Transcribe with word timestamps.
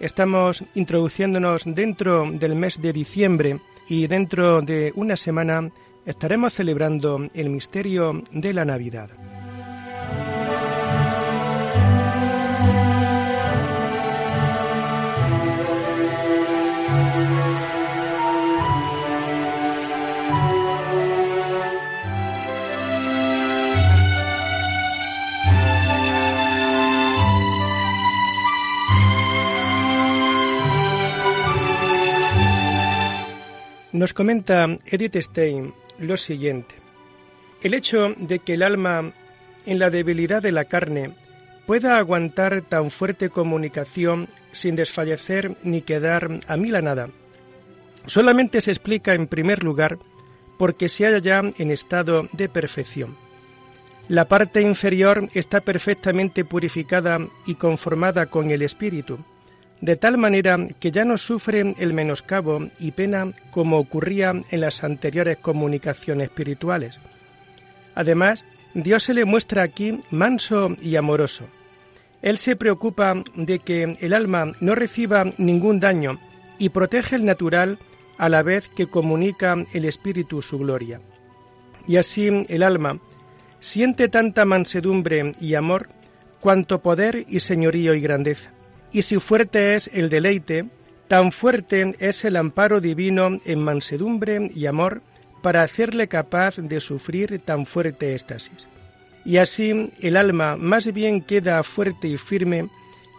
Estamos 0.00 0.64
introduciéndonos 0.74 1.62
dentro 1.66 2.30
del 2.30 2.54
mes 2.56 2.80
de 2.80 2.92
diciembre 2.92 3.60
y 3.88 4.06
dentro 4.06 4.60
de 4.60 4.92
una 4.96 5.16
semana 5.16 5.70
estaremos 6.04 6.54
celebrando 6.54 7.28
el 7.34 7.50
misterio 7.50 8.22
de 8.32 8.52
la 8.52 8.64
Navidad. 8.64 9.10
Nos 34.04 34.12
comenta 34.12 34.66
Edith 34.84 35.16
Stein 35.16 35.72
lo 35.98 36.18
siguiente. 36.18 36.74
El 37.62 37.72
hecho 37.72 38.12
de 38.18 38.38
que 38.38 38.52
el 38.52 38.62
alma, 38.62 39.14
en 39.64 39.78
la 39.78 39.88
debilidad 39.88 40.42
de 40.42 40.52
la 40.52 40.66
carne, 40.66 41.14
pueda 41.66 41.96
aguantar 41.96 42.60
tan 42.68 42.90
fuerte 42.90 43.30
comunicación 43.30 44.28
sin 44.52 44.76
desfallecer 44.76 45.56
ni 45.62 45.80
quedar 45.80 46.40
a 46.46 46.56
mí 46.58 46.68
la 46.68 46.82
nada, 46.82 47.08
solamente 48.04 48.60
se 48.60 48.72
explica 48.72 49.14
en 49.14 49.26
primer 49.26 49.64
lugar 49.64 49.96
porque 50.58 50.90
se 50.90 51.06
halla 51.06 51.16
ya 51.20 51.42
en 51.56 51.70
estado 51.70 52.28
de 52.32 52.50
perfección. 52.50 53.16
La 54.08 54.28
parte 54.28 54.60
inferior 54.60 55.30
está 55.32 55.62
perfectamente 55.62 56.44
purificada 56.44 57.26
y 57.46 57.54
conformada 57.54 58.26
con 58.26 58.50
el 58.50 58.60
espíritu, 58.60 59.20
de 59.80 59.96
tal 59.96 60.18
manera 60.18 60.56
que 60.80 60.90
ya 60.90 61.04
no 61.04 61.18
sufre 61.18 61.74
el 61.78 61.92
menoscabo 61.92 62.68
y 62.78 62.92
pena 62.92 63.32
como 63.50 63.78
ocurría 63.78 64.32
en 64.50 64.60
las 64.60 64.82
anteriores 64.84 65.38
comunicaciones 65.38 66.28
espirituales. 66.28 67.00
Además, 67.94 68.44
Dios 68.74 69.02
se 69.04 69.14
le 69.14 69.24
muestra 69.24 69.62
aquí 69.62 70.00
manso 70.10 70.74
y 70.80 70.96
amoroso. 70.96 71.46
Él 72.22 72.38
se 72.38 72.56
preocupa 72.56 73.22
de 73.34 73.58
que 73.58 73.96
el 74.00 74.14
alma 74.14 74.52
no 74.60 74.74
reciba 74.74 75.32
ningún 75.36 75.78
daño 75.78 76.18
y 76.58 76.70
protege 76.70 77.16
el 77.16 77.24
natural 77.24 77.78
a 78.16 78.28
la 78.28 78.42
vez 78.42 78.68
que 78.68 78.86
comunica 78.86 79.56
el 79.72 79.84
Espíritu 79.84 80.40
su 80.40 80.58
gloria. 80.58 81.00
Y 81.86 81.96
así 81.98 82.28
el 82.48 82.62
alma 82.62 82.98
siente 83.60 84.08
tanta 84.08 84.44
mansedumbre 84.44 85.32
y 85.40 85.54
amor 85.54 85.88
cuanto 86.40 86.80
poder 86.80 87.24
y 87.28 87.40
señorío 87.40 87.94
y 87.94 88.00
grandeza. 88.00 88.52
Y 88.94 89.02
si 89.02 89.18
fuerte 89.18 89.74
es 89.74 89.90
el 89.92 90.08
deleite, 90.08 90.66
tan 91.08 91.32
fuerte 91.32 91.96
es 91.98 92.24
el 92.24 92.36
amparo 92.36 92.80
divino 92.80 93.38
en 93.44 93.58
mansedumbre 93.58 94.52
y 94.54 94.66
amor 94.66 95.02
para 95.42 95.62
hacerle 95.62 96.06
capaz 96.06 96.58
de 96.58 96.78
sufrir 96.78 97.42
tan 97.42 97.66
fuerte 97.66 98.14
éxtasis. 98.14 98.68
Y 99.24 99.38
así 99.38 99.88
el 100.00 100.16
alma 100.16 100.54
más 100.56 100.92
bien 100.92 101.22
queda 101.22 101.60
fuerte 101.64 102.06
y 102.06 102.18
firme 102.18 102.68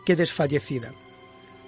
que 0.05 0.15
desfallecida. 0.15 0.93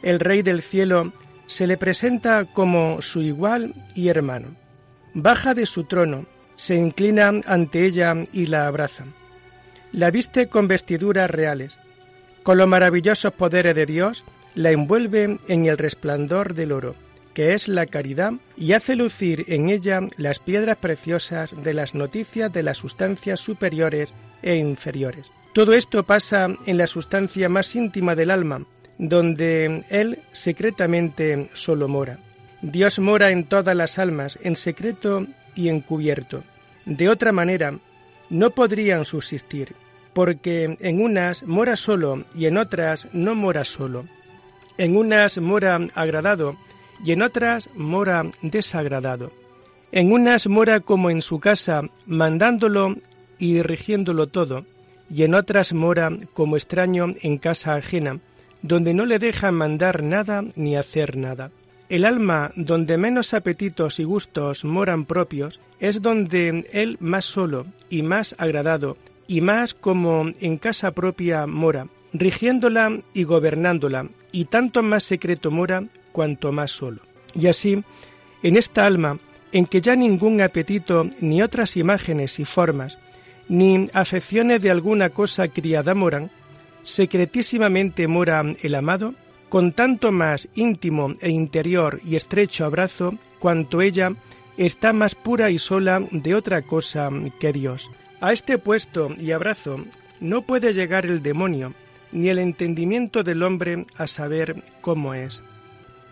El 0.02 0.22
Rey 0.22 0.42
del 0.42 0.62
cielo 0.62 1.12
se 1.46 1.68
le 1.68 1.76
presenta 1.76 2.46
como 2.46 3.02
su 3.02 3.22
igual 3.22 3.74
y 3.94 4.08
hermano. 4.08 4.56
Baja 5.16 5.54
de 5.54 5.66
su 5.66 5.84
trono, 5.84 6.28
se 6.56 6.76
inclina 6.76 7.30
ante 7.46 7.86
ella 7.86 8.16
y 8.32 8.46
la 8.46 8.68
abraza. 8.68 9.04
La 9.92 10.12
viste 10.12 10.48
con 10.48 10.70
vestiduras 10.70 11.30
reales, 11.30 11.78
con 12.48 12.58
los 12.58 12.68
maravillosos 12.70 13.34
poderes 13.34 13.76
de 13.76 13.86
Dios, 13.86 14.24
la 14.56 14.72
envuelve 14.72 15.38
en 15.50 15.66
el 15.66 15.78
resplandor 15.78 16.54
del 16.54 16.72
oro, 16.72 16.96
que 17.34 17.54
es 17.54 17.68
la 17.68 17.86
caridad, 17.86 18.32
y 18.56 18.72
hace 18.72 18.96
lucir 18.96 19.44
en 19.50 19.68
ella 19.68 20.00
las 20.16 20.40
piedras 20.40 20.78
preciosas 20.78 21.54
de 21.62 21.74
las 21.74 21.94
noticias 21.94 22.54
de 22.54 22.64
las 22.64 22.78
sustancias 22.78 23.42
superiores 23.42 24.14
e 24.42 24.56
inferiores. 24.56 25.30
Todo 25.52 25.74
esto 25.74 26.04
pasa 26.04 26.48
en 26.66 26.78
la 26.78 26.88
sustancia 26.88 27.50
más 27.50 27.76
íntima 27.76 28.16
del 28.16 28.32
alma, 28.32 28.66
donde 28.98 29.84
Él 29.90 30.20
secretamente 30.32 31.50
solo 31.52 31.90
mora. 31.90 32.18
Dios 32.62 32.98
mora 33.00 33.30
en 33.32 33.44
todas 33.44 33.76
las 33.76 34.00
almas, 34.00 34.40
en 34.42 34.56
secreto 34.56 35.28
y 35.54 35.68
encubierto. 35.68 36.46
De 36.86 37.10
otra 37.10 37.34
manera, 37.34 37.78
no 38.30 38.52
podrían 38.52 39.04
subsistir 39.04 39.76
porque 40.18 40.78
en 40.80 41.00
unas 41.00 41.44
mora 41.44 41.76
solo 41.76 42.24
y 42.34 42.48
en 42.48 42.58
otras 42.58 43.08
no 43.14 43.36
mora 43.36 43.64
solo. 43.64 44.06
En 44.80 44.98
unas 44.98 45.38
mora 45.38 45.80
agradado 45.94 46.58
y 47.06 47.12
en 47.12 47.22
otras 47.22 47.70
mora 47.76 48.26
desagradado. 48.42 49.32
En 49.92 50.12
unas 50.12 50.48
mora 50.48 50.80
como 50.80 51.12
en 51.12 51.22
su 51.22 51.40
casa, 51.40 51.84
mandándolo 52.08 52.96
y 53.38 53.62
rigiéndolo 53.62 54.26
todo, 54.26 54.66
y 55.08 55.22
en 55.22 55.36
otras 55.36 55.74
mora 55.74 56.10
como 56.34 56.58
extraño 56.58 57.14
en 57.22 57.38
casa 57.38 57.76
ajena, 57.76 58.20
donde 58.64 58.96
no 58.96 59.06
le 59.06 59.20
dejan 59.20 59.54
mandar 59.54 60.02
nada 60.02 60.44
ni 60.56 60.76
hacer 60.76 61.16
nada. 61.16 61.52
El 61.90 62.06
alma 62.06 62.54
donde 62.56 62.98
menos 62.98 63.36
apetitos 63.36 64.00
y 64.00 64.04
gustos 64.04 64.66
moran 64.66 65.06
propios 65.06 65.62
es 65.80 66.02
donde 66.02 66.68
él 66.72 66.98
más 67.00 67.26
solo 67.26 67.68
y 67.92 68.02
más 68.02 68.34
agradado 68.40 68.98
y 69.28 69.42
más 69.42 69.74
como 69.74 70.32
en 70.40 70.58
casa 70.58 70.92
propia 70.92 71.46
mora, 71.46 71.88
rigiéndola 72.14 73.02
y 73.14 73.24
gobernándola, 73.24 74.08
y 74.32 74.46
tanto 74.46 74.84
más 74.84 75.04
secreto 75.04 75.52
mora 75.52 75.84
cuanto 76.12 76.52
más 76.52 76.72
solo. 76.72 77.02
Y 77.34 77.48
así, 77.48 77.84
en 78.44 78.58
esta 78.58 78.86
alma, 78.86 79.20
en 79.52 79.66
que 79.66 79.82
ya 79.82 79.96
ningún 79.96 80.42
apetito, 80.42 81.08
ni 81.20 81.42
otras 81.42 81.78
imágenes 81.78 82.40
y 82.40 82.46
formas, 82.46 83.00
ni 83.50 83.88
afecciones 83.94 84.62
de 84.62 84.72
alguna 84.72 85.10
cosa 85.10 85.48
criada 85.48 85.94
moran, 85.94 86.32
secretísimamente 86.84 88.08
mora 88.08 88.44
el 88.62 88.76
amado, 88.76 89.14
con 89.50 89.72
tanto 89.72 90.12
más 90.12 90.50
íntimo 90.56 91.16
e 91.22 91.30
interior 91.30 92.02
y 92.04 92.16
estrecho 92.16 92.66
abrazo, 92.66 93.16
cuanto 93.40 93.82
ella 93.82 94.12
está 94.58 94.92
más 94.92 95.16
pura 95.16 95.50
y 95.50 95.60
sola 95.60 96.02
de 96.12 96.36
otra 96.36 96.64
cosa 96.64 97.10
que 97.40 97.54
Dios. 97.54 97.90
A 98.20 98.34
este 98.34 98.58
puesto 98.58 99.12
y 99.16 99.32
abrazo 99.32 99.86
no 100.20 100.42
puede 100.42 100.74
llegar 100.74 101.06
el 101.06 101.22
demonio, 101.22 101.74
ni 102.12 102.30
el 102.30 102.40
entendimiento 102.40 103.22
del 103.22 103.44
hombre 103.44 103.86
a 103.96 104.08
saber 104.08 104.64
cómo 104.82 105.14
es. 105.14 105.44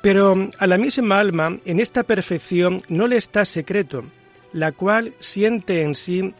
Pero 0.03 0.49
a 0.59 0.67
la 0.67 0.77
misma 0.77 1.19
alma 1.19 1.57
en 1.65 1.79
esta 1.79 2.03
perfección 2.03 2.77
no 2.89 3.07
le 3.07 3.17
está 3.17 3.43
secreto, 3.43 4.03
la 4.53 4.71
cual 4.71 5.15
siente 5.17 5.81
en 5.81 5.95
sí 5.95 6.35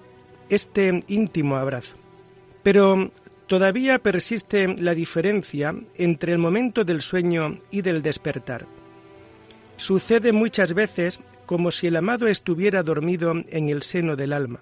este 0.50 1.00
íntimo 1.08 1.56
abrazo. 1.56 1.96
Pero 2.62 3.10
todavía 3.48 3.98
persiste 3.98 4.68
la 4.78 4.94
diferencia 4.94 5.74
entre 5.96 6.34
el 6.34 6.38
momento 6.38 6.84
del 6.84 7.02
sueño 7.02 7.60
y 7.72 7.82
del 7.82 8.04
despertar. 8.04 8.68
Sucede 9.78 10.32
muchas 10.32 10.76
veces 10.76 11.20
como 11.48 11.72
si 11.72 11.88
el 11.88 11.96
amado 11.96 12.28
estuviera 12.28 12.84
dormido 12.84 13.34
en 13.50 13.70
el 13.70 13.82
seno 13.82 14.16
del 14.16 14.32
alma 14.32 14.62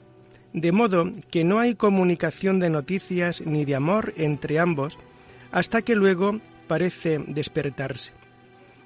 de 0.53 0.71
modo 0.71 1.11
que 1.31 1.43
no 1.43 1.59
hay 1.59 1.75
comunicación 1.75 2.59
de 2.59 2.69
noticias 2.69 3.41
ni 3.45 3.65
de 3.65 3.75
amor 3.75 4.13
entre 4.17 4.59
ambos 4.59 4.97
hasta 5.51 5.81
que 5.81 5.95
luego 5.95 6.39
parece 6.67 7.19
despertarse. 7.27 8.13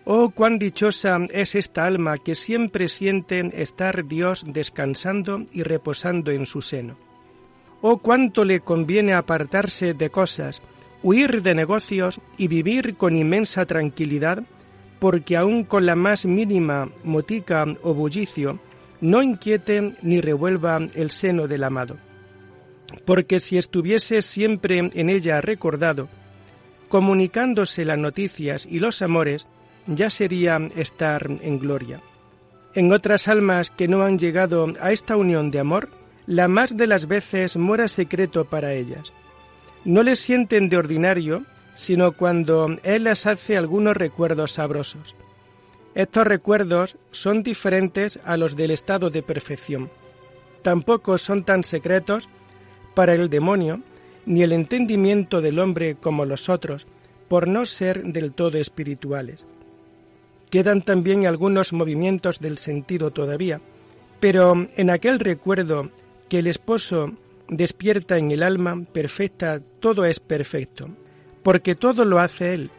Oh, 0.05 0.29
cuán 0.29 0.57
dichosa 0.57 1.19
es 1.31 1.55
esta 1.55 1.85
alma 1.85 2.15
que 2.15 2.33
siempre 2.33 2.87
siente 2.87 3.49
estar 3.61 4.07
Dios 4.07 4.45
descansando 4.47 5.45
y 5.51 5.63
reposando 5.63 6.31
en 6.31 6.45
su 6.45 6.61
seno. 6.61 6.95
Oh, 7.81 7.97
cuánto 7.97 8.45
le 8.45 8.61
conviene 8.61 9.13
apartarse 9.13 9.93
de 9.93 10.09
cosas, 10.09 10.61
huir 11.03 11.41
de 11.41 11.53
negocios 11.53 12.21
y 12.37 12.47
vivir 12.47 12.95
con 12.95 13.17
inmensa 13.17 13.65
tranquilidad, 13.65 14.43
porque 14.99 15.35
aun 15.35 15.65
con 15.65 15.85
la 15.85 15.95
más 15.95 16.25
mínima 16.25 16.89
motica 17.03 17.65
o 17.83 17.93
bullicio, 17.93 18.59
no 19.01 19.21
inquiete 19.21 19.95
ni 20.01 20.21
revuelva 20.21 20.79
el 20.95 21.11
seno 21.11 21.47
del 21.47 21.63
amado. 21.63 21.97
Porque 23.05 23.39
si 23.39 23.57
estuviese 23.57 24.21
siempre 24.21 24.77
en 24.79 25.09
ella 25.09 25.41
recordado, 25.41 26.07
comunicándose 26.87 27.85
las 27.85 27.97
noticias 27.97 28.65
y 28.65 28.79
los 28.79 29.01
amores, 29.01 29.47
ya 29.87 30.09
sería 30.09 30.59
estar 30.75 31.27
en 31.41 31.59
gloria. 31.59 32.01
En 32.73 32.91
otras 32.91 33.27
almas 33.27 33.71
que 33.71 33.87
no 33.87 34.03
han 34.03 34.19
llegado 34.19 34.73
a 34.81 34.91
esta 34.91 35.15
unión 35.15 35.51
de 35.51 35.59
amor, 35.59 35.89
la 36.25 36.47
más 36.47 36.75
de 36.75 36.87
las 36.87 37.07
veces 37.07 37.57
mora 37.57 37.87
secreto 37.87 38.45
para 38.45 38.73
ellas. 38.73 39.13
No 39.85 40.03
les 40.03 40.19
sienten 40.19 40.69
de 40.69 40.77
ordinario, 40.77 41.43
sino 41.73 42.11
cuando 42.11 42.77
Él 42.83 43.05
les 43.05 43.25
hace 43.25 43.55
algunos 43.55 43.95
recuerdos 43.95 44.53
sabrosos. 44.53 45.15
Estos 45.95 46.27
recuerdos 46.27 46.97
son 47.11 47.43
diferentes 47.43 48.19
a 48.23 48.37
los 48.37 48.55
del 48.55 48.71
estado 48.71 49.09
de 49.09 49.23
perfección. 49.23 49.89
Tampoco 50.61 51.17
son 51.17 51.43
tan 51.43 51.63
secretos 51.63 52.29
para 52.93 53.13
el 53.13 53.29
demonio, 53.29 53.81
ni 54.25 54.43
el 54.43 54.51
entendimiento 54.51 55.41
del 55.41 55.59
hombre 55.59 55.95
como 55.95 56.25
los 56.25 56.49
otros, 56.49 56.87
por 57.27 57.47
no 57.47 57.65
ser 57.65 58.03
del 58.03 58.33
todo 58.33 58.57
espirituales. 58.57 59.45
Quedan 60.49 60.81
también 60.81 61.25
algunos 61.25 61.73
movimientos 61.73 62.39
del 62.39 62.57
sentido 62.57 63.11
todavía, 63.11 63.61
pero 64.19 64.67
en 64.75 64.89
aquel 64.89 65.19
recuerdo 65.19 65.91
que 66.29 66.39
el 66.39 66.47
esposo 66.47 67.11
despierta 67.49 68.17
en 68.17 68.31
el 68.31 68.43
alma 68.43 68.83
perfecta, 68.91 69.61
todo 69.79 70.05
es 70.05 70.19
perfecto, 70.19 70.89
porque 71.43 71.75
todo 71.75 72.05
lo 72.05 72.19
hace 72.19 72.53
él. 72.53 72.71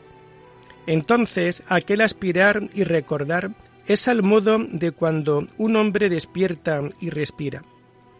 Entonces, 0.88 1.62
aquel 1.68 2.00
aspirar 2.00 2.70
y 2.72 2.82
recordar 2.82 3.50
es 3.86 4.08
al 4.08 4.22
modo 4.22 4.56
de 4.58 4.90
cuando 4.90 5.46
un 5.58 5.76
hombre 5.76 6.08
despierta 6.08 6.80
y 6.98 7.10
respira. 7.10 7.62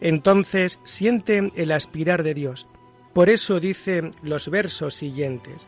Entonces 0.01 0.77
siente 0.83 1.49
el 1.55 1.71
aspirar 1.71 2.21
de 2.21 2.35
Dios. 2.35 2.67
Por 3.11 3.31
eso 3.31 3.59
dice 3.59 4.11
los 4.21 4.49
versos 4.49 4.93
siguientes. 4.93 5.67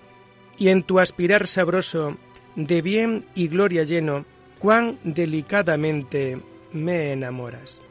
Y 0.59 0.69
en 0.69 0.83
tu 0.83 0.99
aspirar 0.99 1.47
sabroso, 1.47 2.17
de 2.55 2.83
bien 2.83 3.25
y 3.33 3.47
gloria 3.47 3.81
lleno, 3.81 4.23
cuán 4.59 4.99
delicadamente 5.03 6.39
me 6.71 7.13
enamoras. 7.13 7.81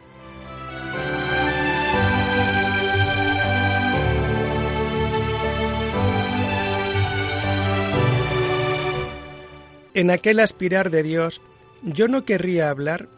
En 9.94 10.10
aquel 10.10 10.40
aspirar 10.40 10.90
de 10.90 11.02
Dios 11.02 11.40
yo 11.82 12.08
no 12.08 12.24
querría 12.24 12.70
hablar, 12.70 13.08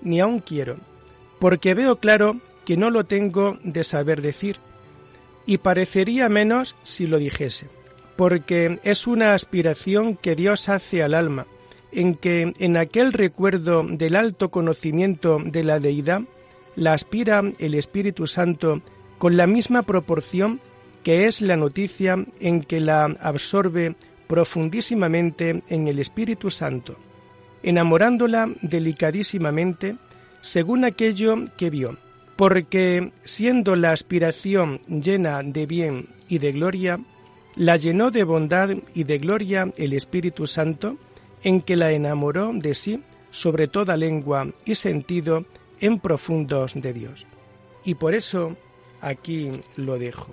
ni 0.00 0.20
aún 0.20 0.40
quiero, 0.40 0.76
porque 1.38 1.74
veo 1.74 1.96
claro 1.96 2.40
que 2.64 2.76
no 2.76 2.90
lo 2.90 3.04
tengo 3.04 3.58
de 3.62 3.84
saber 3.84 4.22
decir, 4.22 4.56
y 5.46 5.58
parecería 5.58 6.28
menos 6.28 6.74
si 6.82 7.06
lo 7.06 7.18
dijese, 7.18 7.68
porque 8.16 8.80
es 8.82 9.06
una 9.06 9.34
aspiración 9.34 10.16
que 10.16 10.34
Dios 10.34 10.68
hace 10.68 11.02
al 11.02 11.14
alma, 11.14 11.46
en 11.92 12.14
que 12.14 12.52
en 12.58 12.76
aquel 12.76 13.12
recuerdo 13.12 13.84
del 13.84 14.16
alto 14.16 14.50
conocimiento 14.50 15.38
de 15.44 15.62
la 15.62 15.78
deidad, 15.78 16.22
la 16.74 16.92
aspira 16.92 17.42
el 17.58 17.74
Espíritu 17.74 18.26
Santo 18.26 18.82
con 19.18 19.36
la 19.36 19.46
misma 19.46 19.82
proporción 19.82 20.60
que 21.02 21.26
es 21.26 21.40
la 21.40 21.56
noticia 21.56 22.16
en 22.40 22.62
que 22.62 22.80
la 22.80 23.04
absorbe 23.04 23.94
profundísimamente 24.26 25.62
en 25.68 25.88
el 25.88 25.98
Espíritu 25.98 26.50
Santo, 26.50 26.96
enamorándola 27.62 28.50
delicadísimamente 28.62 29.96
según 30.40 30.84
aquello 30.84 31.36
que 31.56 31.70
vio, 31.70 31.96
porque 32.36 33.12
siendo 33.24 33.74
la 33.76 33.92
aspiración 33.92 34.80
llena 34.86 35.42
de 35.42 35.66
bien 35.66 36.08
y 36.28 36.38
de 36.38 36.52
gloria, 36.52 37.00
la 37.56 37.76
llenó 37.76 38.10
de 38.10 38.24
bondad 38.24 38.70
y 38.94 39.04
de 39.04 39.18
gloria 39.18 39.72
el 39.76 39.92
Espíritu 39.92 40.46
Santo, 40.46 40.98
en 41.42 41.62
que 41.62 41.76
la 41.76 41.92
enamoró 41.92 42.52
de 42.52 42.74
sí 42.74 43.02
sobre 43.30 43.68
toda 43.68 43.96
lengua 43.96 44.48
y 44.64 44.74
sentido 44.74 45.44
en 45.80 45.98
profundos 45.98 46.74
de 46.74 46.92
Dios. 46.92 47.26
Y 47.84 47.94
por 47.94 48.14
eso 48.14 48.56
aquí 49.00 49.50
lo 49.76 49.98
dejo. 49.98 50.32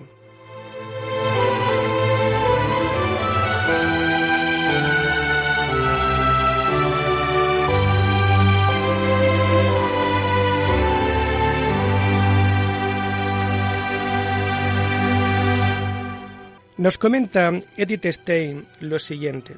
Nos 16.83 16.97
comenta 16.97 17.50
Edith 17.77 18.07
Stein 18.07 18.65
lo 18.81 19.00
siguiente. 19.00 19.56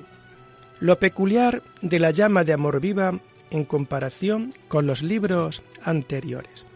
Lo 0.80 1.00
peculiar 1.00 1.64
de 1.82 1.98
la 1.98 2.12
llama 2.12 2.44
de 2.44 2.54
amor 2.54 2.80
viva 2.80 3.20
en 3.50 3.66
comparación 3.66 4.52
con 4.68 4.86
los 4.86 5.02
libros 5.02 5.64
anteriores. 5.82 6.68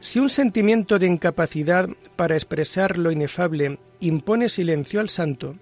Si 0.00 0.18
un 0.18 0.30
sentimiento 0.30 0.98
de 0.98 1.06
incapacidad 1.06 1.86
para 2.16 2.34
expresar 2.34 2.96
lo 2.96 3.10
inefable 3.10 3.78
impone 4.00 4.48
silencio 4.48 5.00
al 5.00 5.10
santo, 5.10 5.56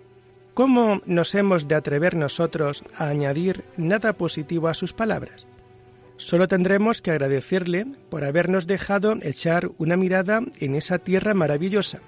¿cómo 0.54 1.02
nos 1.04 1.34
hemos 1.34 1.66
de 1.66 1.74
atrever 1.74 2.14
nosotros 2.14 2.84
a 2.96 3.08
añadir 3.08 3.64
nada 3.76 4.12
positivo 4.12 4.68
a 4.68 4.74
sus 4.74 4.92
palabras? 4.92 5.48
Solo 6.16 6.46
tendremos 6.46 7.02
que 7.02 7.10
agradecerle 7.10 7.86
por 8.08 8.22
habernos 8.22 8.68
dejado 8.68 9.16
echar 9.20 9.72
una 9.78 9.96
mirada 9.96 10.42
en 10.60 10.76
esa 10.76 10.98
tierra 10.98 11.34
maravillosa, 11.34 11.98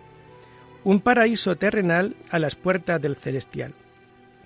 un 0.84 1.00
paraíso 1.00 1.56
terrenal 1.56 2.16
a 2.30 2.38
las 2.38 2.56
puertas 2.56 3.00
del 3.00 3.16
celestial. 3.16 3.74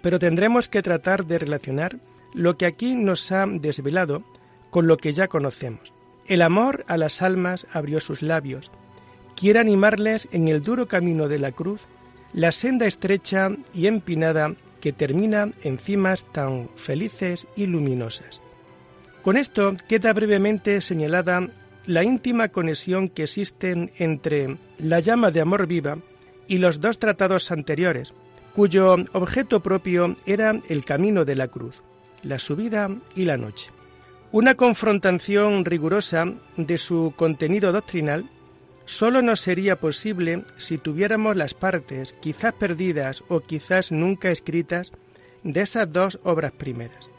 Pero 0.02 0.18
tendremos 0.18 0.68
que 0.68 0.82
tratar 0.82 1.26
de 1.26 1.38
relacionar 1.38 1.96
lo 2.34 2.56
que 2.56 2.66
aquí 2.66 2.94
nos 2.94 3.30
ha 3.32 3.46
desvelado 3.46 4.22
con 4.70 4.86
lo 4.86 4.96
que 4.96 5.12
ya 5.12 5.28
conocemos. 5.28 5.92
El 6.26 6.42
amor 6.42 6.84
a 6.88 6.96
las 6.96 7.22
almas 7.22 7.66
abrió 7.72 8.00
sus 8.00 8.22
labios. 8.22 8.70
Quiere 9.36 9.60
animarles 9.60 10.28
en 10.32 10.48
el 10.48 10.62
duro 10.62 10.88
camino 10.88 11.28
de 11.28 11.38
la 11.38 11.52
cruz, 11.52 11.86
la 12.32 12.50
senda 12.50 12.86
estrecha 12.86 13.50
y 13.72 13.86
empinada 13.86 14.54
que 14.80 14.92
termina 14.92 15.52
en 15.62 15.78
cimas 15.78 16.30
tan 16.32 16.68
felices 16.76 17.46
y 17.56 17.66
luminosas. 17.66 18.42
Con 19.22 19.36
esto 19.36 19.76
queda 19.88 20.12
brevemente 20.12 20.80
señalada 20.80 21.48
la 21.86 22.02
íntima 22.02 22.48
conexión 22.48 23.08
que 23.08 23.22
existe 23.22 23.92
entre 23.98 24.58
la 24.78 25.00
llama 25.00 25.30
de 25.30 25.40
amor 25.40 25.66
viva 25.66 25.98
y 26.48 26.58
los 26.58 26.80
dos 26.80 26.98
tratados 26.98 27.50
anteriores, 27.50 28.12
cuyo 28.54 28.96
objeto 29.12 29.60
propio 29.60 30.16
era 30.26 30.60
el 30.68 30.84
camino 30.84 31.24
de 31.24 31.36
la 31.36 31.48
cruz, 31.48 31.82
la 32.22 32.38
subida 32.38 32.88
y 33.14 33.24
la 33.24 33.36
noche. 33.36 33.70
Una 34.32 34.54
confrontación 34.54 35.64
rigurosa 35.64 36.26
de 36.56 36.78
su 36.78 37.12
contenido 37.16 37.72
doctrinal 37.72 38.28
solo 38.84 39.22
nos 39.22 39.40
sería 39.40 39.76
posible 39.76 40.44
si 40.56 40.78
tuviéramos 40.78 41.36
las 41.36 41.54
partes, 41.54 42.14
quizás 42.20 42.52
perdidas 42.54 43.22
o 43.28 43.40
quizás 43.40 43.92
nunca 43.92 44.30
escritas, 44.30 44.92
de 45.42 45.60
esas 45.60 45.90
dos 45.90 46.18
obras 46.24 46.52
primeras. 46.52 47.10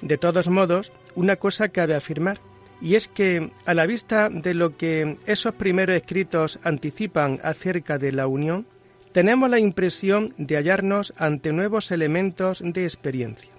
De 0.00 0.18
todos 0.18 0.48
modos, 0.48 0.92
una 1.14 1.36
cosa 1.36 1.68
cabe 1.68 1.94
afirmar, 1.94 2.40
y 2.80 2.96
es 2.96 3.08
que, 3.08 3.50
a 3.64 3.74
la 3.74 3.86
vista 3.86 4.28
de 4.28 4.52
lo 4.52 4.76
que 4.76 5.16
esos 5.26 5.54
primeros 5.54 5.96
escritos 5.96 6.58
anticipan 6.64 7.40
acerca 7.42 7.98
de 7.98 8.12
la 8.12 8.26
unión, 8.26 8.66
tenemos 9.14 9.48
la 9.48 9.60
impresión 9.60 10.34
de 10.38 10.56
hallarnos 10.56 11.14
ante 11.16 11.52
nuevos 11.52 11.92
elementos 11.92 12.60
de 12.64 12.82
experiencia. 12.82 13.52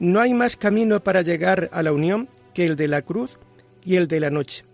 No 0.00 0.20
hay 0.20 0.34
más 0.34 0.56
camino 0.56 0.98
para 0.98 1.22
llegar 1.22 1.70
a 1.72 1.84
la 1.84 1.92
unión 1.92 2.28
que 2.54 2.64
el 2.64 2.74
de 2.74 2.88
la 2.88 3.02
cruz 3.02 3.38
y 3.84 3.94
el 3.94 4.08
de 4.08 4.18
la 4.18 4.30
noche, 4.30 4.64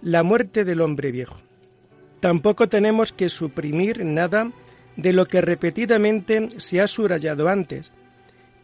la 0.00 0.22
muerte 0.22 0.64
del 0.64 0.80
hombre 0.80 1.10
viejo. 1.10 1.38
Tampoco 2.20 2.68
tenemos 2.68 3.12
que 3.12 3.28
suprimir 3.28 4.04
nada 4.04 4.52
de 4.96 5.12
lo 5.12 5.26
que 5.26 5.40
repetidamente 5.40 6.50
se 6.60 6.80
ha 6.80 6.86
subrayado 6.86 7.48
antes, 7.48 7.92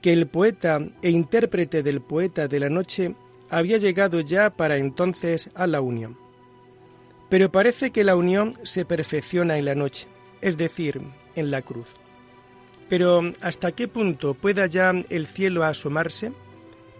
que 0.00 0.12
el 0.12 0.28
poeta 0.28 0.78
e 1.02 1.10
intérprete 1.10 1.82
del 1.82 2.02
poeta 2.02 2.46
de 2.46 2.60
la 2.60 2.68
noche 2.68 3.16
había 3.50 3.78
llegado 3.78 4.20
ya 4.20 4.50
para 4.50 4.76
entonces 4.76 5.50
a 5.56 5.66
la 5.66 5.80
unión. 5.80 6.16
Pero 7.28 7.50
parece 7.50 7.90
que 7.90 8.04
la 8.04 8.14
unión 8.14 8.54
se 8.62 8.84
perfecciona 8.84 9.58
en 9.58 9.64
la 9.64 9.74
noche 9.74 10.13
es 10.44 10.58
decir, 10.58 11.00
en 11.34 11.50
la 11.50 11.62
cruz. 11.62 11.88
Pero 12.90 13.22
¿hasta 13.40 13.72
qué 13.72 13.88
punto 13.88 14.34
pueda 14.34 14.66
ya 14.66 14.92
el 15.08 15.26
cielo 15.26 15.64
asomarse? 15.64 16.32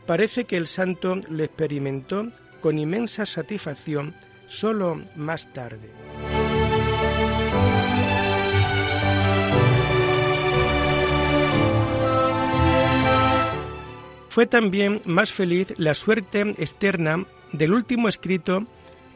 Parece 0.07 0.47
que 0.47 0.57
el 0.57 0.67
santo 0.67 1.17
lo 1.29 1.45
experimentó 1.45 2.31
con 2.63 2.79
inmensa 2.79 3.27
satisfacción 3.27 4.15
solo 4.47 5.03
más 5.15 5.53
tarde. 5.53 5.91
Fue 14.31 14.47
también 14.47 15.01
más 15.05 15.31
feliz 15.31 15.75
la 15.77 15.93
suerte 15.93 16.41
externa 16.41 17.27
del 17.53 17.75
último 17.75 18.09
escrito 18.09 18.67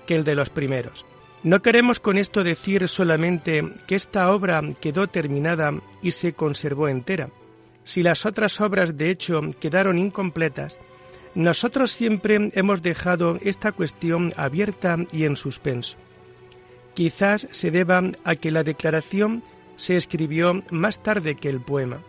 que 0.07 0.17
el 0.17 0.25
de 0.25 0.35
los 0.35 0.51
primeros. 0.51 1.05
No 1.43 1.63
queremos 1.63 2.01
con 2.01 2.19
esto 2.19 2.43
decir 2.43 2.89
solamente 2.89 3.63
que 3.87 3.95
esta 3.95 4.33
obra 4.33 4.61
quedó 4.81 5.07
terminada 5.07 5.73
y 6.03 6.11
se 6.11 6.33
conservó 6.33 6.89
entera, 6.89 7.31
si 7.85 8.03
las 8.03 8.27
otras 8.27 8.61
obras 8.61 8.97
de 8.97 9.11
hecho 9.11 9.41
quedaron 9.61 9.99
incompletas, 9.99 10.79
nosotros 11.35 11.93
siempre 11.93 12.51
hemos 12.55 12.83
dejado 12.83 13.39
esta 13.43 13.73
cuestión 13.73 14.33
abierta 14.37 14.97
y 15.13 15.25
en 15.25 15.37
suspenso. 15.37 15.97
Quizás 16.95 17.47
se 17.53 17.71
deba 17.71 18.03
a 18.25 18.35
que 18.35 18.51
la 18.51 18.65
declaración 18.65 19.45
se 19.77 19.97
escribió 19.97 20.63
más 20.71 21.01
tarde 21.03 21.37
que 21.37 21.49
el 21.49 21.61
poema, 21.61 22.01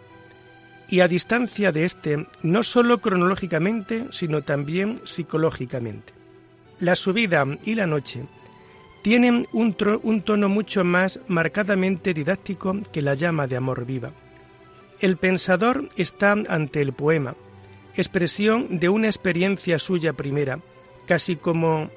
y 0.90 1.02
a 1.02 1.08
distancia 1.08 1.72
de 1.72 1.86
éste, 1.86 2.26
no 2.42 2.64
sólo 2.64 2.98
cronológicamente, 3.00 4.08
sino 4.10 4.42
también 4.42 5.00
psicológicamente. 5.06 6.14
La 6.80 6.96
subida 6.96 7.46
y 7.64 7.76
la 7.76 7.86
noche 7.86 8.24
tienen 9.01 9.48
un, 9.53 9.75
un, 10.03 10.22
tono 10.22 10.50
mucho 10.50 10.84
más 10.84 11.20
marcadamente 11.27 12.13
didáctico 12.13 12.77
que 12.91 13.01
la 13.01 13.13
llama 13.13 13.48
de 13.48 13.56
amor 13.56 13.86
viva. 13.86 14.12
El 15.00 15.18
pensador 15.18 15.88
está 15.96 16.34
ante 16.50 16.82
el 16.82 16.91
poema, 16.94 17.36
expresión 17.96 18.79
de 18.79 18.89
una 18.89 19.08
experiencia 19.08 19.79
suya 19.79 20.13
primera, 20.13 20.60
casi 21.06 21.38
como 21.38 21.89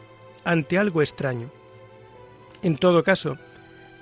ante 0.44 0.78
algo 0.78 1.02
extraño. 1.02 1.50
En 2.62 2.76
todo 2.76 3.02
caso, 3.02 3.37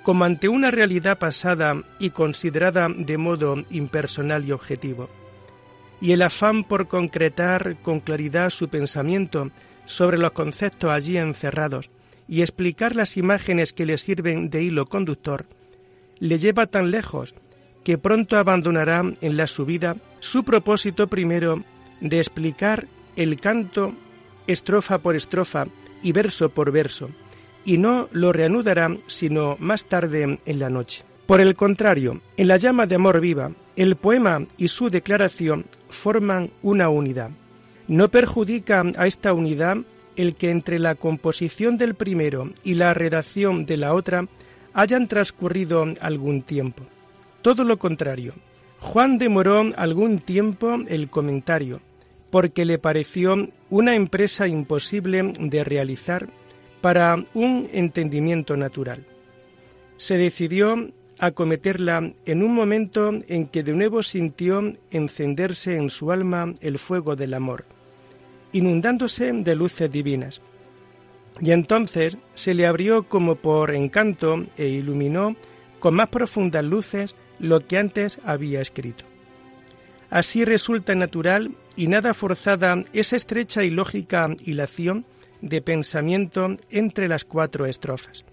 como 0.03 0.25
ante 0.25 0.47
una 0.47 0.69
realidad 0.69 1.17
pasada 1.17 1.81
y 1.99 2.11
considerada 2.11 2.87
de 2.95 3.17
modo 3.17 3.55
impersonal 3.71 4.45
y 4.45 4.51
objetivo. 4.51 5.09
Y 5.99 6.11
el 6.11 6.21
afán 6.21 6.63
por 6.63 6.87
concretar 6.87 7.77
con 7.81 7.99
claridad 7.99 8.49
su 8.49 8.69
pensamiento 8.69 9.49
sobre 9.85 10.17
los 10.17 10.31
conceptos 10.31 10.91
allí 10.91 11.17
encerrados 11.17 11.89
y 12.31 12.41
explicar 12.41 12.95
las 12.95 13.17
imágenes 13.17 13.73
que 13.73 13.85
le 13.85 13.97
sirven 13.97 14.49
de 14.49 14.63
hilo 14.63 14.85
conductor, 14.85 15.45
le 16.17 16.37
lleva 16.37 16.65
tan 16.65 16.89
lejos 16.89 17.35
que 17.83 17.97
pronto 17.97 18.37
abandonará 18.37 19.03
en 19.19 19.35
la 19.35 19.47
subida 19.47 19.97
su 20.21 20.45
propósito 20.45 21.07
primero 21.07 21.61
de 21.99 22.19
explicar 22.19 22.87
el 23.17 23.35
canto 23.35 23.93
estrofa 24.47 24.99
por 24.99 25.17
estrofa 25.17 25.67
y 26.01 26.13
verso 26.13 26.47
por 26.47 26.71
verso, 26.71 27.09
y 27.65 27.77
no 27.77 28.07
lo 28.13 28.31
reanudará 28.31 28.95
sino 29.07 29.57
más 29.59 29.83
tarde 29.83 30.39
en 30.45 30.59
la 30.59 30.69
noche. 30.69 31.03
Por 31.25 31.41
el 31.41 31.53
contrario, 31.53 32.21
en 32.37 32.47
la 32.47 32.55
llama 32.55 32.85
de 32.85 32.95
amor 32.95 33.19
viva, 33.19 33.51
el 33.75 33.97
poema 33.97 34.45
y 34.57 34.69
su 34.69 34.89
declaración 34.89 35.65
forman 35.89 36.49
una 36.61 36.87
unidad. 36.87 37.31
No 37.89 38.07
perjudica 38.07 38.85
a 38.95 39.05
esta 39.05 39.33
unidad 39.33 39.79
el 40.15 40.35
que 40.35 40.49
entre 40.49 40.79
la 40.79 40.95
composición 40.95 41.77
del 41.77 41.95
primero 41.95 42.49
y 42.63 42.75
la 42.75 42.93
redacción 42.93 43.65
de 43.65 43.77
la 43.77 43.93
otra 43.93 44.27
hayan 44.73 45.07
transcurrido 45.07 45.85
algún 45.99 46.41
tiempo. 46.41 46.83
Todo 47.41 47.63
lo 47.63 47.77
contrario, 47.77 48.33
Juan 48.79 49.17
demoró 49.17 49.69
algún 49.75 50.19
tiempo 50.19 50.77
el 50.87 51.09
comentario, 51.09 51.81
porque 52.29 52.65
le 52.65 52.79
pareció 52.79 53.49
una 53.69 53.95
empresa 53.95 54.47
imposible 54.47 55.33
de 55.39 55.63
realizar 55.63 56.27
para 56.81 57.23
un 57.33 57.69
entendimiento 57.71 58.57
natural. 58.57 59.05
Se 59.97 60.17
decidió 60.17 60.89
a 61.19 61.31
cometerla 61.31 62.11
en 62.25 62.41
un 62.41 62.55
momento 62.55 63.11
en 63.27 63.47
que 63.47 63.61
de 63.61 63.73
nuevo 63.73 64.01
sintió 64.01 64.73
encenderse 64.89 65.77
en 65.77 65.91
su 65.91 66.11
alma 66.11 66.51
el 66.61 66.79
fuego 66.79 67.15
del 67.15 67.35
amor, 67.35 67.65
inundándose 68.51 69.31
de 69.31 69.55
luces 69.55 69.91
divinas. 69.91 70.41
Y 71.39 71.51
entonces 71.51 72.17
se 72.33 72.53
le 72.53 72.67
abrió 72.67 73.03
como 73.03 73.35
por 73.35 73.73
encanto 73.73 74.45
e 74.57 74.67
iluminó 74.67 75.35
con 75.79 75.95
más 75.95 76.09
profundas 76.09 76.63
luces 76.63 77.15
lo 77.39 77.59
que 77.59 77.77
antes 77.77 78.19
había 78.23 78.61
escrito. 78.61 79.05
Así 80.09 80.45
resulta 80.45 80.93
natural 80.93 81.55
y 81.75 81.87
nada 81.87 82.13
forzada 82.13 82.81
esa 82.93 83.15
estrecha 83.15 83.63
y 83.63 83.69
lógica 83.69 84.29
hilación 84.45 85.05
de 85.41 85.61
pensamiento 85.61 86.55
entre 86.69 87.07
las 87.07 87.25
cuatro 87.25 87.65
estrofas. 87.65 88.25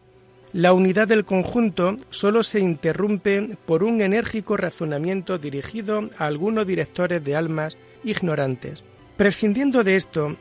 La 0.52 0.72
unidad 0.72 1.08
del 1.08 1.24
conjunto 1.24 1.96
sólo 2.10 2.42
se 2.42 2.58
interrumpe 2.58 3.56
por 3.66 3.82
un 3.82 4.00
enérgico 4.00 4.56
razonamiento 4.56 5.38
dirigido 5.38 6.08
a 6.18 6.26
algunos 6.26 6.66
directores 6.66 7.22
de 7.22 7.36
almas 7.36 7.76
ignorantes. 8.02 8.82
Prescindiendo 9.18 9.82
de 9.82 9.96
esto, 9.96 10.36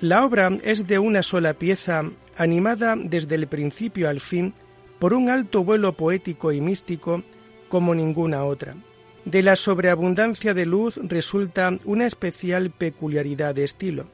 la 0.00 0.24
obra 0.24 0.50
es 0.62 0.86
de 0.86 1.00
una 1.00 1.20
sola 1.20 1.54
pieza, 1.54 2.04
animada 2.36 2.94
desde 2.96 3.34
el 3.34 3.48
principio 3.48 4.08
al 4.08 4.20
fin 4.20 4.54
por 5.00 5.14
un 5.14 5.28
alto 5.28 5.64
vuelo 5.64 5.94
poético 5.94 6.52
y 6.52 6.60
místico 6.60 7.24
como 7.68 7.92
ninguna 7.92 8.44
otra. 8.44 8.76
De 9.24 9.42
la 9.42 9.56
sobreabundancia 9.56 10.54
de 10.54 10.64
luz 10.64 11.00
resulta 11.02 11.76
una 11.84 12.06
especial 12.06 12.70
peculiaridad 12.70 13.52
de 13.52 13.64
estilo. 13.64 14.06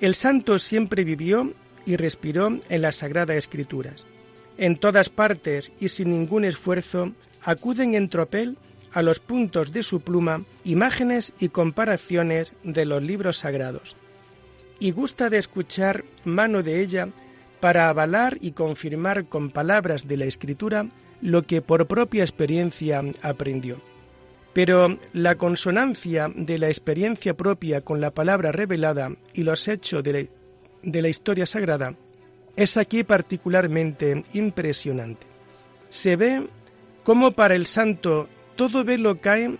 El 0.00 0.14
santo 0.14 0.58
siempre 0.58 1.04
vivió 1.04 1.52
y 1.84 1.96
respiró 1.96 2.58
en 2.66 2.80
las 2.80 2.96
Sagradas 2.96 3.36
Escrituras. 3.36 4.06
En 4.56 4.78
todas 4.78 5.10
partes 5.10 5.70
y 5.78 5.88
sin 5.88 6.08
ningún 6.08 6.46
esfuerzo 6.46 7.12
acuden 7.44 7.94
en 7.94 8.08
tropel 8.08 8.56
a 8.92 9.02
los 9.02 9.20
puntos 9.20 9.72
de 9.72 9.82
su 9.82 10.00
pluma 10.00 10.42
imágenes 10.64 11.32
y 11.38 11.48
comparaciones 11.48 12.54
de 12.62 12.84
los 12.84 13.02
libros 13.02 13.38
sagrados. 13.38 13.96
Y 14.78 14.92
gusta 14.92 15.30
de 15.30 15.38
escuchar 15.38 16.04
mano 16.24 16.62
de 16.62 16.80
ella 16.80 17.08
para 17.60 17.88
avalar 17.88 18.38
y 18.40 18.52
confirmar 18.52 19.26
con 19.26 19.50
palabras 19.50 20.08
de 20.08 20.16
la 20.16 20.24
Escritura 20.24 20.86
lo 21.20 21.42
que 21.42 21.60
por 21.62 21.86
propia 21.86 22.24
experiencia 22.24 23.02
aprendió. 23.22 23.80
Pero 24.52 24.98
la 25.12 25.36
consonancia 25.36 26.30
de 26.34 26.58
la 26.58 26.68
experiencia 26.68 27.36
propia 27.36 27.82
con 27.82 28.00
la 28.00 28.10
palabra 28.10 28.50
revelada 28.50 29.12
y 29.32 29.42
los 29.42 29.68
hechos 29.68 30.02
de 30.02 30.28
la, 30.82 31.08
historia 31.08 31.46
sagrada 31.46 31.94
es 32.56 32.76
aquí 32.76 33.04
particularmente 33.04 34.24
impresionante. 34.32 35.26
Se 35.88 36.16
ve 36.16 36.48
cómo 37.04 37.32
para 37.32 37.54
el 37.54 37.66
santo 37.66 38.28
todo 38.60 38.84
velo 38.84 39.16
cae 39.16 39.56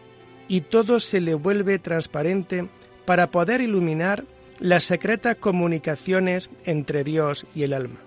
y 0.47 0.61
todo 0.61 1.00
se 1.00 1.23
le 1.23 1.33
vuelve 1.33 1.78
transparente 1.78 2.69
para 3.07 3.30
poder 3.30 3.62
iluminar 3.62 4.25
las 4.59 4.85
secretas 4.85 5.38
comunicaciones 5.38 6.50
entre 6.66 7.02
Dios 7.02 7.47
y 7.54 7.62
el 7.62 7.73
alma. 7.73 7.99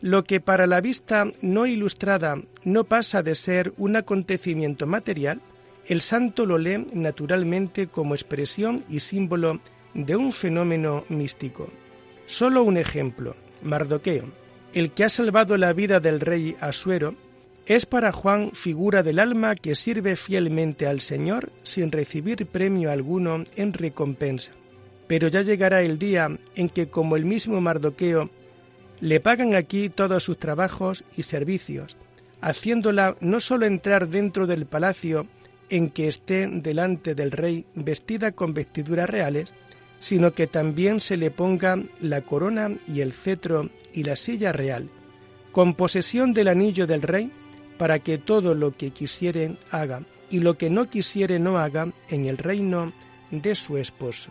Lo 0.00 0.22
que 0.22 0.38
para 0.38 0.68
la 0.68 0.80
vista 0.80 1.24
no 1.42 1.66
ilustrada 1.66 2.36
no 2.62 2.84
pasa 2.84 3.24
de 3.24 3.34
ser 3.34 3.72
un 3.76 3.96
acontecimiento 3.96 4.86
material, 4.86 5.40
el 5.84 6.00
santo 6.00 6.46
lo 6.46 6.58
lee 6.58 6.86
naturalmente 6.92 7.88
como 7.88 8.14
expresión 8.14 8.84
y 8.88 9.00
símbolo 9.00 9.58
de 9.94 10.14
un 10.14 10.30
fenómeno 10.30 11.04
místico. 11.08 11.70
Solo 12.26 12.62
un 12.62 12.76
ejemplo, 12.76 13.34
Mardoqueo, 13.62 14.26
el 14.74 14.92
que 14.92 15.02
ha 15.02 15.08
salvado 15.08 15.56
la 15.56 15.72
vida 15.72 15.98
del 15.98 16.20
rey 16.20 16.54
Asuero, 16.60 17.16
es 17.70 17.86
para 17.86 18.10
Juan 18.10 18.50
figura 18.50 19.04
del 19.04 19.20
alma 19.20 19.54
que 19.54 19.76
sirve 19.76 20.16
fielmente 20.16 20.88
al 20.88 21.00
Señor 21.00 21.52
sin 21.62 21.92
recibir 21.92 22.46
premio 22.46 22.90
alguno 22.90 23.44
en 23.54 23.72
recompensa. 23.72 24.50
Pero 25.06 25.28
ya 25.28 25.42
llegará 25.42 25.80
el 25.80 25.96
día 25.96 26.36
en 26.56 26.68
que, 26.68 26.88
como 26.88 27.14
el 27.14 27.24
mismo 27.24 27.60
Mardoqueo, 27.60 28.28
le 29.00 29.20
pagan 29.20 29.54
aquí 29.54 29.88
todos 29.88 30.24
sus 30.24 30.36
trabajos 30.36 31.04
y 31.16 31.22
servicios, 31.22 31.96
haciéndola 32.40 33.16
no 33.20 33.38
sólo 33.38 33.66
entrar 33.66 34.08
dentro 34.08 34.48
del 34.48 34.66
palacio 34.66 35.28
en 35.68 35.90
que 35.90 36.08
esté 36.08 36.48
delante 36.48 37.14
del 37.14 37.30
rey 37.30 37.66
vestida 37.76 38.32
con 38.32 38.52
vestiduras 38.52 39.08
reales, 39.08 39.52
sino 40.00 40.32
que 40.32 40.48
también 40.48 40.98
se 40.98 41.16
le 41.16 41.30
ponga 41.30 41.80
la 42.00 42.22
corona 42.22 42.72
y 42.88 43.00
el 43.00 43.12
cetro 43.12 43.70
y 43.94 44.02
la 44.02 44.16
silla 44.16 44.50
real, 44.50 44.88
con 45.52 45.74
posesión 45.74 46.32
del 46.32 46.48
anillo 46.48 46.88
del 46.88 47.02
rey, 47.02 47.30
para 47.80 48.00
que 48.00 48.18
todo 48.18 48.54
lo 48.54 48.76
que 48.76 48.90
quisiere 48.90 49.56
haga 49.70 50.02
y 50.28 50.40
lo 50.40 50.58
que 50.58 50.68
no 50.68 50.90
quisiere 50.90 51.38
no 51.38 51.56
haga 51.56 51.90
en 52.10 52.26
el 52.26 52.36
reino 52.36 52.92
de 53.30 53.54
su 53.54 53.78
esposo. 53.78 54.30